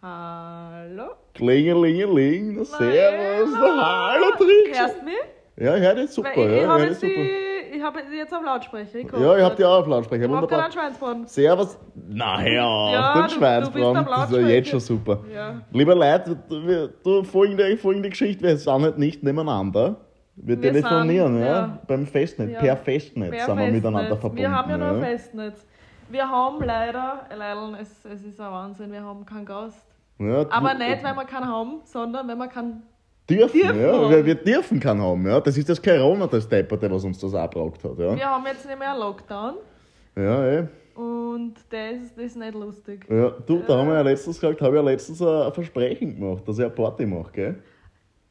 [0.00, 1.06] Hallo?
[1.34, 3.76] Klingelingeling, servus, Hallo.
[3.76, 4.78] na hallo Trix.
[4.78, 5.14] Hörst du mich?
[5.56, 7.12] Ja, ich höre dich super, Weil ich, ich ja, habe jetzt, dich
[7.72, 8.98] die- hab jetzt auf Lautsprecher.
[9.00, 10.60] Ich Ja, ich hab die auch auf Lautsprecher, Ich hab wunderbar.
[10.62, 11.26] keinen Schweinsbraten.
[11.26, 15.18] Servus, na hör auf, Ja, den Schweinsbraten, das ist ja jetzt schon super.
[15.34, 15.60] Ja.
[15.72, 19.96] Lieber Leute, wir- du, folgende, folgende Geschichte, wir sind halt nicht nebeneinander.
[20.36, 21.78] Wir, Wir telefonieren, sind, ja, ja.
[21.88, 22.60] beim Festnetz, Ja.
[22.60, 24.20] per Festnetz Wer sind wir miteinander Festnetz?
[24.20, 24.42] verbunden.
[24.42, 25.00] Wir haben ja nur ja.
[25.00, 25.66] Festnetz.
[26.10, 29.86] Wir haben leider, leider es, es ist ein Wahnsinn, wir haben keinen Gast.
[30.18, 32.82] Ja, Aber nicht, weil wir keinen haben, sondern wenn wir keinen.
[33.28, 34.10] dürfen, dürfen ja, haben.
[34.10, 35.38] wir, wir dürfen keinen haben, ja.
[35.40, 38.16] Das ist das Corona, das Depperte, was uns das abbraucht hat, ja.
[38.16, 39.54] Wir haben jetzt nicht mehr einen Lockdown
[40.16, 40.66] Ja, eh.
[40.94, 43.06] und das, das ist nicht lustig.
[43.08, 46.42] Ja, du, da haben wir ja letztens gesagt, habe ich ja letztens ein Versprechen gemacht,
[46.48, 47.62] dass ich eine Party mache, gell?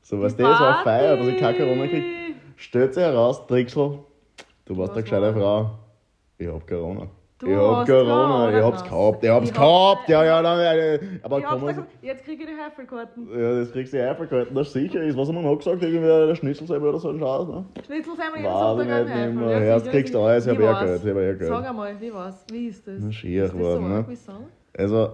[0.01, 2.05] So, weißt du, so eine Feier, dass ich keine Corona kriege.
[2.55, 3.99] Stellt sich heraus, Trixel,
[4.65, 5.33] du warst eine gescheite?
[5.33, 5.71] Frau.
[6.39, 7.07] Ich hab Corona.
[7.39, 11.19] Du ich hab Corona, ich hab's gehabt, ich hab's Ich gehabt, hab's- ja, ja, nein,
[11.21, 13.27] aber Ich komm, gesagt, jetzt kriege ich die Heffelkarten.
[13.31, 15.15] ja, das kriegst du einfach gehalten, das sicher ist.
[15.15, 15.83] Was haben wir noch gesagt?
[15.83, 17.65] Irgendwie der Schnitzel selber oder so ein Scheiß, ne?
[17.85, 19.39] Schnitzelsemmer jeden Sonntag ein.
[19.39, 19.49] Heifel.
[19.63, 20.85] Erst sicher, kriegst du alles, ich hab Wie eh?
[20.85, 21.43] Geld, ich hab eh Geld.
[21.43, 22.45] Sag einmal, wie war's?
[22.51, 22.95] Wie ist das?
[23.03, 24.05] Na, schier ist das geworden, so ne?
[24.07, 24.81] wie?
[24.81, 25.09] Also,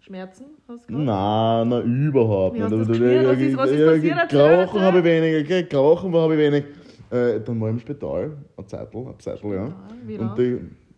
[0.00, 1.04] Schmerzen hast du gehabt?
[1.04, 2.70] Nein, nein, überhaupt nicht.
[2.72, 3.26] du das gespürt?
[3.26, 4.16] Was ist- was ist passiert?
[4.18, 4.66] Erzähl.
[4.80, 5.64] habe ich wenig, gell?
[5.64, 6.64] Gerauchen habe ich wenig.
[7.10, 9.68] Äh, dann war ich im Spital, eine Zeitl, eine Zeitl, ja.
[10.06, 10.36] Wie Und lang?
[10.36, 10.89] die, pff,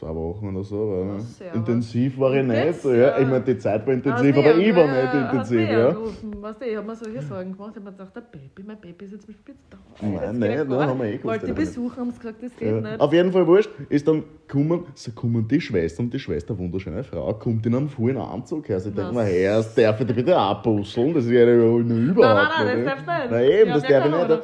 [0.00, 0.76] zwei Wochen oder so.
[0.78, 1.20] War, Ja, ne?
[1.54, 2.84] intensiv war ich nicht.
[2.84, 2.92] Ja.
[2.94, 3.18] ja.
[3.18, 5.68] Ich meine, die Zeit war intensiv, aber ich war nicht intensiv.
[5.70, 5.94] Ja.
[6.40, 7.72] Weißt du, ich habe mir solche Sorgen gemacht.
[7.74, 9.78] Ich habe mir gedacht, der Baby, mein Baby ist jetzt Spital.
[10.00, 11.22] Nein, Das nein, nein, gar haben wir eh nicht.
[11.22, 11.74] gewusst, Wollte die nicht.
[11.74, 12.80] besuchen, haben sie gesagt, das geht Ja.
[12.80, 13.00] nicht.
[13.00, 17.04] Auf jeden Fall wurscht, ist dann kommen, so kommen die Schwester und die Schwester, wunderschöne
[17.04, 18.80] Frau, kommt in einem vollen Anzug her.
[18.80, 22.06] Sie denkt mir, hey, das darf ich dir bitte abbusseln, das ist ja überhaupt nein,
[22.06, 22.16] nicht.
[22.16, 23.30] nein, das darfst du nicht.
[23.30, 24.42] Na eben, das darf ich nicht.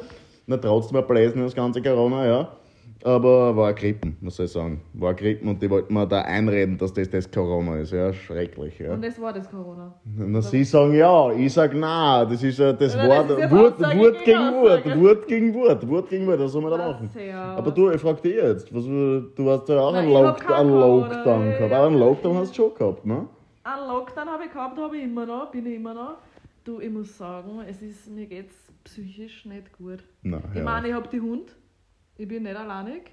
[0.49, 2.47] Na, trotzdem ein Bläsen das ganze Corona, ja.
[3.03, 4.81] Aber war Grippen, muss ich sagen.
[4.93, 7.91] War Grippen und die wollten mir da einreden, dass das das Corona ist.
[7.91, 8.93] Ja, schrecklich, ja.
[8.93, 9.93] Und das war das Corona.
[10.03, 13.39] Na, sie sagen ja, ich sag nein, das ist ja das Ja, das Wort, ist
[13.39, 14.85] jetzt Wort, Aussage Wort gegen Wort.
[15.01, 17.09] Wort gegen Wort, Wort gegen Wort, was soll man da machen?
[17.27, 20.51] ja, Aber du, ich frag dich jetzt, was, du hast ja auch Nein, einen, Lock,
[20.51, 21.71] einen Lockdown gehabt.
[21.71, 23.27] Aber einen Lockdown hast du schon gehabt, ne?
[23.63, 26.17] Einen Lockdown habe ich gehabt, habe ich immer noch, bin ich immer noch.
[26.63, 28.55] Du, ich muss sagen, es ist, mir geht es
[28.85, 30.03] psychisch nicht gut.
[30.23, 31.55] Nein, Ich meine, ich habe die Hund,
[32.17, 33.11] ich bin nicht alleinig.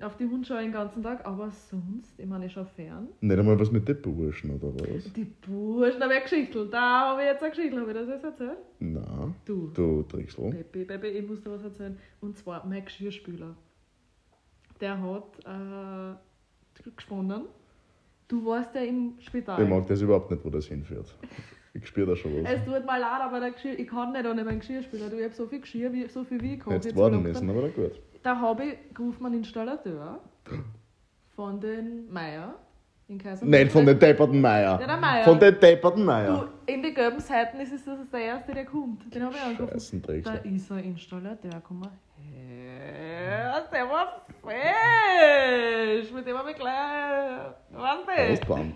[0.00, 3.06] Auf die Hund schaue ich den ganzen Tag, aber sonst, ich meine, ich schaue fern.
[3.20, 5.12] Nicht einmal was mit den Burschen, oder was?
[5.12, 6.66] Die Burschen, da habe ich Geschichte.
[6.66, 8.58] Da habe ich jetzt eine Geschichte, habe ich das jetzt erzählt?
[8.80, 9.34] Nein.
[9.44, 10.50] Du, Du Trixel.
[10.50, 11.96] Baby, Baby, ich muss dir was erzählen.
[12.20, 13.54] Und zwar mein Geschirrspüler.
[14.80, 17.42] Der hat äh, gesponnen.
[18.26, 19.62] Du warst ja im Spital.
[19.62, 21.14] Ich mag das überhaupt nicht, wo das hinführt.
[21.74, 22.50] Ich spüre da schon was.
[22.52, 25.08] Es tut mir leid, aber der Geschirr, ich kann nicht ohne meinen Geschirrspüler.
[25.10, 26.72] Du, ich habe so viel Geschirr, wie, so viel wie ich kann.
[26.72, 28.00] Jetzt warten müssen, aber gut.
[28.22, 30.20] Da habe ich gerufen einen Installateur
[31.34, 32.54] von den Meier
[33.08, 33.44] in Kaiser.
[33.44, 34.80] Nicht von den depperten Meier.
[34.80, 35.24] Ja, der Meier.
[35.24, 36.48] Von den depperten Meier.
[36.66, 39.12] Du, in die gelben Seiten ist es der erste, der kommt.
[39.12, 40.02] Den habe ich angerufen.
[40.02, 41.90] Da ist ein Installateur, komm mal
[42.32, 43.64] her.
[43.72, 46.12] Der war fesch.
[46.12, 47.52] Mit dem habe ich gleich.
[47.72, 48.72] Was du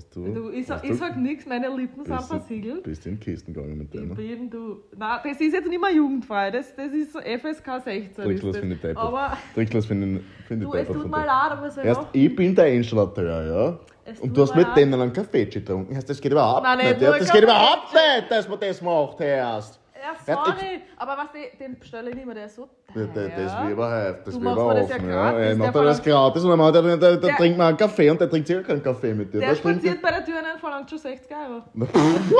[0.00, 0.32] Hast du?
[0.32, 2.82] Du, ich, sag, hast ich du- sag nichts, meine Lippen sind bist du- versiegelt.
[2.84, 4.14] Bist in die Kisten gegangen mit Ich denen?
[4.14, 4.78] bin du.
[4.96, 6.50] Nein, das ist jetzt nicht mehr jugendfrei.
[6.50, 8.14] Das, das ist so FSK 16.
[8.24, 8.60] Trixel, ist das das.
[8.60, 8.96] finde ich.
[8.96, 12.00] Aber Trixel, das finde ich, find ich du, es tut mir leid, aber so Erst
[12.12, 13.78] ich bin der Installateur, ja?
[14.06, 15.94] Es Und du hast mit denen einen Kaffee getrunken.
[16.06, 17.02] Das geht überhaupt Nein, nicht nicht.
[17.20, 19.78] Das geht überhaupt nicht, dass man das macht, erst.
[20.02, 20.80] Ja, sorry.
[20.96, 21.26] Aber was
[21.58, 23.28] den bestelle ich nicht mehr, der ist so Das, teuer.
[23.36, 25.06] das ist wie überhaupt, das Du mir das ja gratis,
[25.44, 27.76] Ja, ich mach der dir das gratis und dann macht er, Der- trinkt mal einen
[27.76, 29.40] Kaffee und der trinkt sicher keinen Kaffee mit dir.
[29.40, 31.62] Der Das spaziert bei der Tür und verlangt schon 60 Euro.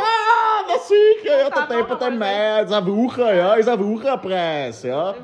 [0.03, 2.19] Ah, na sicher, ja, der Dann Deppert einmal.
[2.19, 5.15] Meier, ist ein Wucher, ja, ist ein Wucherpreis, ja.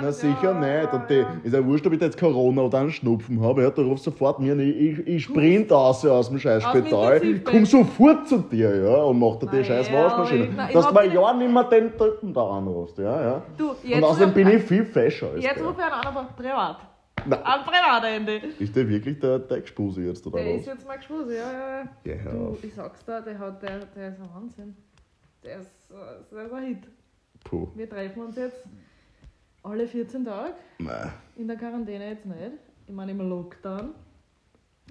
[0.00, 0.92] Na das- sicher nicht.
[0.92, 3.62] Und die, ist ja wurscht, ob ich jetzt Corona oder einen Schnupfen habe.
[3.62, 6.72] Ja, du rufst sofort mir an, ich, ich, ich sprint aus Aus dem Spital,
[7.16, 7.44] Intensivbett.
[7.44, 10.48] komm sofort zu dir, ja, und mach dir die scheiß Waschmaschine.
[10.72, 13.42] Dass du mal ja nicht mehr den Dritten da anrufst, ja, ja.
[13.56, 15.66] Du, Und jetzt außerdem ruf- bin ich viel fescher als Jetzt der.
[15.66, 16.76] rufe ich einen an, aber privat.
[17.24, 18.36] Na, Am Privatende.
[18.58, 20.74] ist der wirklich der, der Gespuse jetzt, oder Der ist was?
[20.74, 22.30] jetzt mal geschossen, ja, ja, ja.
[22.32, 24.76] Du, ich sag's dir, der, hat, der, der ist ein Wahnsinn.
[25.44, 26.78] Der ist, äh, der ist ein Hit.
[27.44, 28.64] Puh, Wir treffen uns jetzt
[29.62, 30.54] alle 14 Tage.
[30.78, 31.12] nein.
[31.36, 32.38] In der Quarantäne jetzt nicht.
[32.86, 33.94] Ich meine im Lockdown.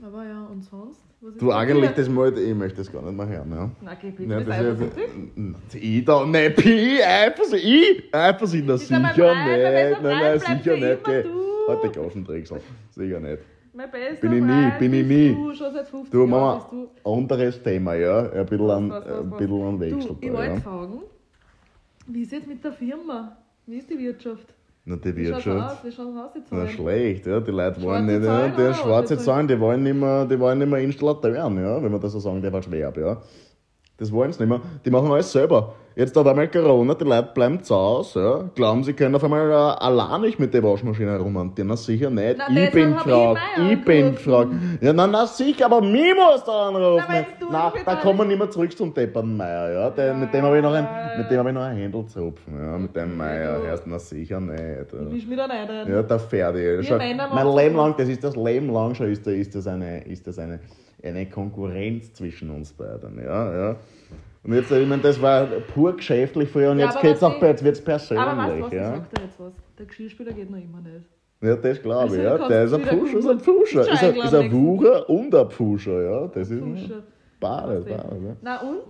[0.03, 0.99] Aber ja, und sonst?
[1.37, 3.69] Du, eigentlich, das mal, ich möchte das gar nicht mehr hören, ja.
[3.81, 8.73] Na, geh bitte, Nein, das ist ja, ich da, nein, ich, Eifersucht, ich, Eifersucht, na
[8.73, 9.17] er sicher nicht,
[10.01, 11.05] nein, nein, sicher nicht.
[11.05, 13.39] Halt die Gaschendrechsel, sicher nicht.
[13.73, 15.33] Mein bester Bin ich nie, Freund bin ich nie.
[15.35, 17.11] Du, schon seit 50 Du, Jahren Mama, bist du.
[17.11, 20.59] anderes Thema, ja, ein bisschen an, ein bisschen an Wechsel Du, ich wollte ja.
[20.59, 21.01] fragen,
[22.07, 23.37] wie ist jetzt mit der Firma?
[23.67, 24.47] Wie ist die Wirtschaft?
[24.83, 25.83] Na, die Wie Wirtschaft.
[25.85, 27.39] Wie schaut's aus, die Na, schlecht, ja.
[27.39, 30.57] Die Leute wollen Schwarze nicht, ja, die schwarze Zahlen, die wollen nicht mehr, die wollen
[30.57, 33.21] nicht mehr Installateuren, ja, wenn man das so sagen darf als Verb, ja.
[33.97, 34.61] Das wollen sie nicht mehr.
[34.83, 35.75] Die machen alles selber.
[35.93, 38.49] Jetzt hat einmal Corona, die Leute bleiben zu Hause, ja.
[38.55, 41.67] Glauben, sie können auf einmal äh, allein nicht mit der Waschmaschine herumhantieren.
[41.67, 42.37] Na sicher nicht.
[42.37, 43.41] Na, ich bin gefragt.
[43.57, 44.51] ich Ich, bin gefragt.
[44.79, 47.05] Ja, na, na sicher, aber mich musst du anrufen.
[47.51, 49.89] Na, na, da kommen wir nicht mehr zurück zum Deppern Meier, ja.
[49.89, 51.17] Der, mit dem habe ich noch ein, Ja.
[51.17, 52.77] mit dem habe ich noch ein Händel zu rupfen, ja.
[52.77, 53.59] Mit dem Meier.
[53.59, 54.61] du- Erst, na sicher nicht.
[54.61, 55.11] Ich Ja.
[55.11, 55.91] wisch mich da nicht ein.
[55.91, 56.83] Ja, der Ferdi.
[56.85, 59.67] Schon, Männer mein Leben lang, das ist das Leben lang schon, ist, da- ist das,
[59.67, 60.61] eine, ist das eine,
[61.03, 63.21] eine Konkurrenz zwischen uns beiden.
[63.21, 63.75] Ja, ja.
[64.43, 67.63] Und jetzt, ich meine, das war pur geschäftlich früher und Ja, jetzt geht's auch, jetzt
[67.63, 68.23] wird's persönlich.
[68.25, 68.89] Aber weißt du was, ich ja.
[68.95, 69.53] sag dir jetzt was.
[69.77, 71.05] Der Geschirrspüler geht noch immer nicht.
[71.41, 72.23] ja, das glaube Also, ich.
[72.23, 72.47] Ja.
[72.47, 73.39] Der ist ein Pfuscher, ist ein.
[73.39, 73.81] Pfuscher.
[73.93, 76.01] Ist ein, ist ein Wucher und ein Pfuscher.
[76.03, 76.27] Ja.
[76.27, 76.63] Das ist.
[77.39, 77.93] Bade, Weißt du.
[77.97, 78.15] bade.
[78.25, 78.35] Ja.
[78.41, 78.81] Na und?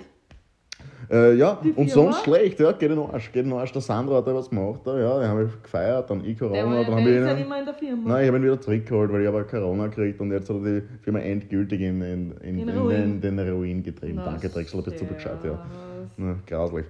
[1.09, 3.73] Äh, ja, und sonst schlecht, ja, geht in den Arsch, geht in den Arsch.
[3.73, 6.47] Der Sandro hat da was gemacht, da, ja, den habe ich gefeiert, dann ich Der,
[6.47, 8.09] Corona, dann der ich ist ja ihn, nicht mehr in der Firma.
[8.09, 10.61] Nein, ich habe ihn wieder zurückgeholt, weil ich habe Corona gekriegt und jetzt hat er
[10.79, 13.19] die Firma endgültig in, in, in, In in, Ruin.
[13.19, 14.15] den, den Ruin getrieben.
[14.15, 15.59] Na, Danke, Drechsel, bist du Bescheid, ja.
[16.15, 16.85] Na, grauslich.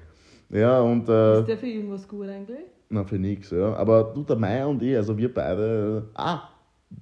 [0.52, 2.60] Ja, und äh, Ist der für irgendwas gut eigentlich?
[2.90, 3.74] na, für nix, ja.
[3.74, 6.44] Aber du, der Meier und ich, also wir beide, äh, ah,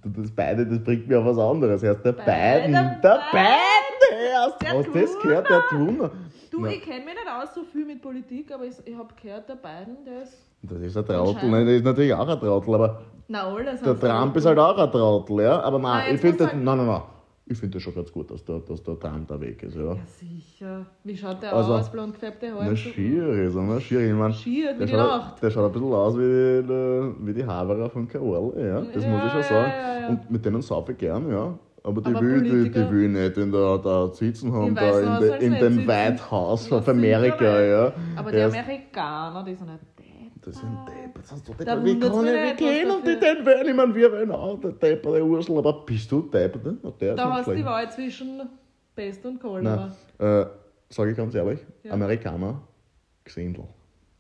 [0.05, 1.83] das beide, das bringt mir auf was anderes.
[1.83, 3.19] Erst der Beide, beiden, der beide.
[3.33, 6.11] beiden, erst, Der hast du das gehört, der Tuner?
[6.59, 6.71] Du, Na.
[6.71, 9.55] ich kenne mich nicht aus so viel mit Politik, aber ich, ich habe gehört, der
[9.55, 10.45] Biden, der ist.
[10.61, 13.85] Das ist ein Trottel, nein, das ist natürlich auch ein Trottel, aber Na, alle sind
[13.85, 15.61] der Trump ist halt auch ein Trottel, ja.
[15.61, 17.01] Aber nein, Nein, ich finde das, nein, nein, nein,
[17.45, 19.93] ich finde das schon ganz gut, dass der, dass der Trump da weg ist, ja.
[19.93, 20.85] Ja, sicher.
[21.05, 21.89] Wie schaut der Also, aus?
[21.89, 22.65] Blond gefärbte Haare?
[22.65, 23.79] Na, schier ist er, ne?
[23.79, 24.01] Schier.
[24.01, 25.41] Ich mein, Schier, wie der, die schaut, Nacht.
[25.41, 28.81] der schaut ein bisschen aus wie die, die- wie die Haverer von Karol, ja.
[28.81, 29.71] Das muss ich schon Ja, sagen.
[29.71, 30.07] ja, ja.
[30.09, 31.57] Und mit denen saufe ich gern, ja.
[31.83, 35.19] Aber die, Aber will, die, die will nicht in der, da sitzen haben, da in,
[35.19, 35.87] de, in sitzen.
[35.87, 37.69] White House America, nicht.
[37.69, 37.93] ja.
[38.17, 39.79] Aber die Amerikaner, die sind nicht.
[40.41, 41.85] Das sind Depp, das hast du Da Depp.
[41.85, 43.67] Wie kann ich, wie kennen die dafür- den wählen?
[43.69, 46.63] Ich meine, wir wählen auch der Depp, der Ursel, aber bist du Depp?
[46.63, 46.77] ne?
[46.83, 47.65] Na, Der ist Da hast du die.
[47.65, 48.41] Wahl zwischen
[48.95, 49.91] Pest und Cholera.
[50.17, 50.45] Äh,
[50.89, 51.93] sage ich ganz ehrlich, Ja.
[51.93, 52.61] Amerikaner,
[53.23, 53.65] Gesindel.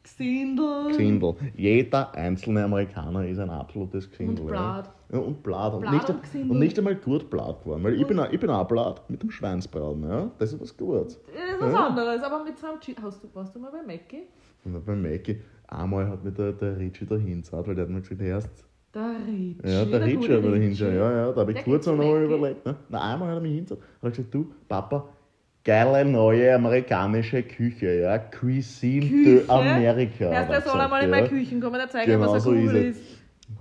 [0.03, 0.87] Gesindel.
[0.87, 1.35] Gesindel.
[1.55, 4.39] Jeder einzelne Amerikaner ist ein absolutes Gesindel.
[4.45, 4.89] Und Blatt.
[5.11, 5.19] Ja.
[5.19, 5.73] Und Blatt.
[5.73, 7.83] Und, nicht, und und nicht einmal gut Blatt geworden.
[7.83, 10.03] Weil ich bin, auch- ich bin auch Blatt mit dem Schweinsbraten.
[10.09, 10.31] Ja?
[10.39, 11.19] Das ist was Gutes.
[11.33, 11.87] Das ist was Ja.
[11.87, 13.01] anderes, aber mit so einem Cheat.
[13.01, 14.23] Hast du, warst du mal bei Mackie?
[14.65, 18.01] Und bei Mackie, einmal hat mir der, der Richie da hingesagt, weil der hat mir
[18.01, 18.49] gesagt, erst.
[18.93, 19.57] Der Ritchie.
[19.63, 20.93] Ja, der Richie gute hat mir da hingesagt.
[20.95, 22.33] Ja, ja, da habe ich Der kurz noch zu mal Mackie.
[22.33, 22.65] überlegt.
[22.65, 22.75] Ne?
[22.89, 23.81] Na, einmal hat er mich hingesagt.
[23.81, 25.05] Hat er gesagt, du, Papa,
[25.63, 28.17] geile neue amerikanische Küche, ja.
[28.17, 29.41] Cuisine Küche?
[29.41, 30.25] de America.
[30.25, 32.65] Erst der er soll einmal in meine Küchen kommen, der zeigt Genau was so ist
[32.65, 33.01] Kugel ist.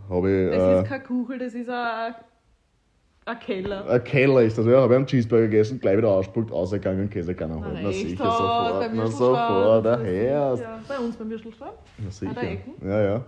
[0.08, 0.50] Habe ich.
[0.50, 2.14] Das äh, ist keine Kugel, das ist ein,
[3.24, 3.88] ein Keller.
[3.88, 4.80] Ein Keller ist das, ja.
[4.80, 7.78] Habe ich einen Cheeseburger gegessen, gleich wieder ausspuckt, ausgegangen, Käse kann er holen.
[7.82, 8.90] Na sicher, sofort.
[8.94, 10.54] Na sofort, daher.
[10.54, 11.72] Ja, bei uns beim Würstelstand.
[11.98, 12.42] Na der sicher.
[12.42, 12.72] Ecken?
[12.88, 13.24] Ja, ja.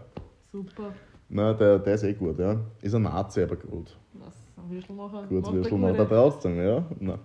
[0.52, 0.92] Super.
[1.28, 2.56] Na, der, der ist eh gut, ja.
[2.82, 3.96] Ist ein Nazi, aber gut.
[4.14, 5.22] Was, ein Würstelmacher.
[5.28, 6.02] Gut, Macht der Würstel macht gute.
[6.02, 6.84] er trotzdem, ja.
[6.98, 7.18] Na.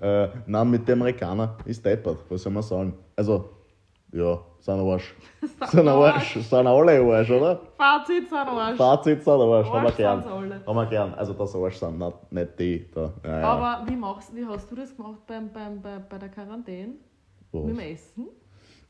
[0.00, 2.94] Äh, nein, mit den Amerikanern ist deppert, was soll man sagen?
[3.16, 3.50] Also,
[4.12, 5.14] ja, sind Arsch.
[5.70, 7.60] sind Arsch, sind alle Arsch, oder?
[7.76, 8.76] Fazit sind Arsch.
[8.76, 10.24] Fazit sind Arsch, haben wir Arsch gern.
[10.24, 10.60] alle.
[10.66, 11.14] Haben wir gern.
[11.14, 13.12] Also, das Arsch sind nicht, nicht die da.
[13.24, 13.46] Ja, ja.
[13.46, 16.94] Aber wie, machst, wie hast du das gemacht beim, beim, bei, bei der Quarantäne?
[17.52, 17.64] Was?
[17.64, 18.26] Mit dem Essen?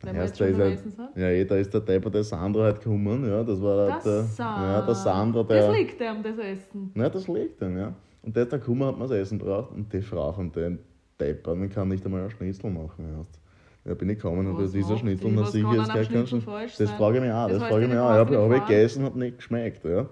[0.03, 0.99] Wenn jetzt da ist sind?
[1.15, 4.62] ja, da ist der Depp, der Sandro halt gekommen, ja, das war Das der, Sa-
[4.62, 6.91] ja, der Sandro, der, Das liegt ihm, das Essen.
[6.95, 7.93] ja, das liegt dann, ja.
[8.23, 10.79] Und der ist da gekommen, hat mir das Essen gebracht und die Frau von dem
[11.21, 13.39] Deppern, kann nicht einmal einen Schnitzel machen, erst.
[13.85, 15.37] Ja, bin ich gekommen und Was dieser Schnitzel, die?
[15.37, 17.85] na sicher, ist einem ganz Schnitzel Das frage ich mich auch, Das das, weißt frage
[17.85, 18.12] ich mich auch.
[18.12, 20.07] Ich habe hab gegessen, hat nicht geschmeckt, ja.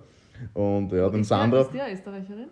[0.55, 2.47] Und ja, den Ist Sandro, ist der Österreicherin?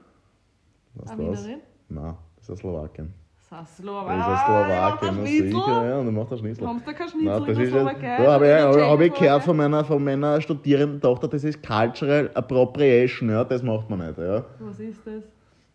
[0.94, 1.44] was Eine das?
[1.44, 1.60] Wienerin?
[1.88, 3.12] Nein, das ist eine Slowakin.
[3.34, 4.18] Das ist Das Slowakei.
[4.18, 6.64] ist eine Slowakin, sicher, ja, und er macht einen Schnitzel.
[6.66, 8.16] Kommst du kein Nein, Schnitzel das in der Slowakei?
[8.24, 12.30] da habe ich, hab, ich gehört von meiner, von meiner studierenden Tochter, das ist Cultural
[12.34, 14.44] Appropriation, ja, das macht man nicht, ja.
[14.58, 15.22] Was ist das?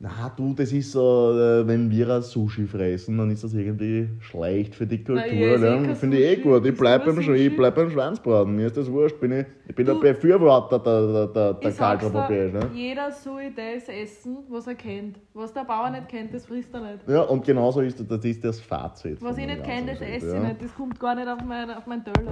[0.03, 4.09] Na du, das ist so, äh, wenn wir ein Sushi fressen, dann ist das irgendwie
[4.19, 5.23] schlecht für die Kultur.
[5.27, 5.57] ich ja.
[5.59, 6.41] kein Finde ich eh Sushi.
[6.41, 6.65] gut.
[6.65, 7.49] Ich bleib beim, Sch- ich Sushi?
[7.49, 8.55] bleib beim Schweinsbraten.
[8.55, 9.19] Mir ist das wurscht.
[9.19, 12.53] Bin ich, ich bin Du- ein Befürworter der, der, der, Ich Appropriation.
[12.61, 12.69] Ne?
[12.73, 15.19] jeder soll das essen, was er kennt.
[15.35, 17.07] Was der Bauer nicht kennt, das frisst er nicht.
[17.07, 19.21] Ja, und genauso ist das, das, ist das Fazit.
[19.21, 20.39] Was ich nicht kenne, das esse ich ja.
[20.47, 20.63] nicht.
[20.63, 22.31] Das kommt gar nicht auf meinen auf mein Teller.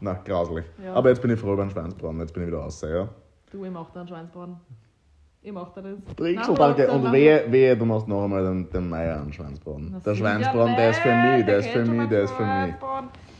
[0.00, 0.64] Na, grauslich.
[0.84, 0.94] Ja.
[0.94, 2.80] Aber jetzt bin ich froh beim Schweinsbraten, jetzt bin ich wieder raus.
[2.82, 3.08] Ja.
[3.52, 4.56] Du, ich mach da einen Schweinsbraten.
[5.44, 5.98] Ich mach da das.
[6.14, 6.60] Brixel, Nein, danke.
[6.60, 9.88] warte, Und wehe, wehe, du machst noch einmal den, den Meier an Schweinsbraten.
[9.92, 12.74] Na Der Schweinsbraten, der ist für mich, der ist für mich, der ist für mich.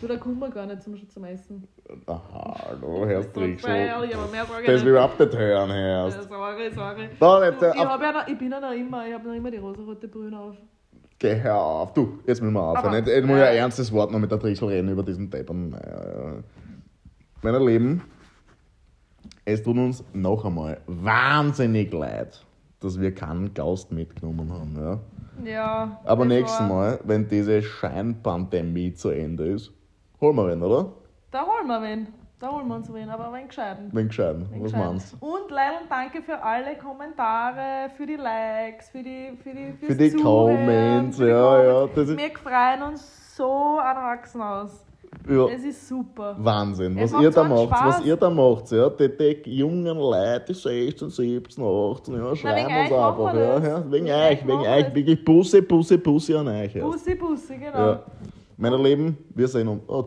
[0.01, 1.69] Du, da kommen wir gar nicht zum, zum Essen.
[2.07, 3.71] Aha, du, Herr So Brixel.
[4.05, 6.23] ich Das will überhaupt nicht hören, Ja, Herrst.
[6.29, 7.09] Sorry, sorry.
[7.21, 9.29] Da, jetzt, Du, äh, ich, hab ja noch, ich bin ja noch immer, ich habe
[9.29, 10.57] noch immer die rosarote Brühe auf.
[11.21, 11.93] Geh hör auf.
[11.95, 12.85] Du, jetzt müssen wir aufhören.
[12.89, 15.05] Aber- Jetzt, jetzt muss ich ein äh, ernstes Wort noch mit der Trixel reden über
[15.05, 15.71] diesen Deppern.
[15.71, 16.43] Naja,
[17.45, 17.53] ja.
[19.45, 22.45] Es tut uns noch einmal wahnsinnig leid,
[22.81, 24.77] dass wir keinen Gast mitgenommen haben.
[24.77, 25.01] Ja.
[25.51, 26.01] Ja.
[26.05, 29.73] Aber das nächstes war- Mal, wenn diese Scheinpandemie zu Ende ist,
[30.21, 30.93] holen wir wen, oder?
[31.31, 32.07] Da holen wir wen.
[32.39, 33.89] Da holen wir uns wen, aber wen gescheiten.
[33.93, 34.47] Wen gescheiten.
[34.51, 35.27] Wen Was meinst du?
[35.27, 35.53] Und und
[35.89, 41.17] danke für alle Kommentare, für die Likes, für die für die Für die Zuhören, Comments,
[41.17, 41.73] für die ja, ja.
[41.73, 41.95] Comments.
[41.95, 44.85] Das ist, Wir freuen uns so an Achsen aus.
[45.29, 45.47] Ja.
[45.49, 46.37] Es ist super.
[46.39, 48.05] Wahnsinn, was ihr da einen macht, was Spaß.
[48.05, 52.79] ihr da macht, ja, die, die jungen Leute, die 16, 17, 18, ja, schreiben wegen
[52.81, 56.75] uns einfach, ja, ja, wegen Wegen euch, wegen euch, wirklich Busse, Busse, Busse an euch.
[56.75, 56.85] Ja.
[56.85, 57.79] Bussi, Bussi, genau.
[57.79, 58.03] Ja.
[58.57, 59.83] Meine Lieben, wir sehen uns.
[59.89, 60.05] Oh,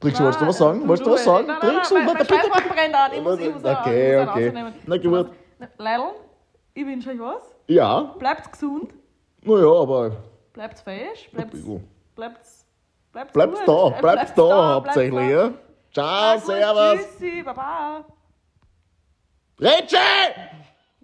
[0.00, 0.80] Nein, wolltest du was sagen?
[0.80, 1.46] du- Wolltest du was du- sagen?
[1.48, 3.10] Nein, nein, Trix, nein, und mein Schweißbrand brennt an.
[3.16, 4.46] Ich muss, ich muss Okay, muss okay.
[4.46, 4.72] rausnehmen.
[4.86, 5.30] Na gut.
[5.78, 6.10] Leilon,
[6.74, 7.54] ich wünsche euch was.
[7.66, 8.94] Ja, Bleibt gesund,
[9.42, 10.12] naja, aber
[10.52, 11.82] bleibt fesch, bleibt bisschen.
[13.12, 15.50] Bleibt bleibt bleibst da, bleibst da hauptsächlich, ja.
[15.92, 17.00] Ciao, servus.
[17.18, 18.04] Tschüssi, baba.
[19.60, 19.98] Ritsche!